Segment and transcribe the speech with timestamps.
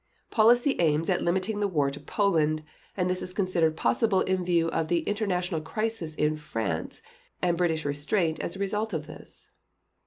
[0.31, 2.63] Policy aims at limiting the war to Poland,
[2.97, 7.03] and this is considered possible in view of the internal crisis in France,
[7.39, 9.51] and British restraint as a result of this."